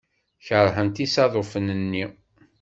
Keṛhent 0.45 1.03
isaḍufen-nni. 1.05 2.05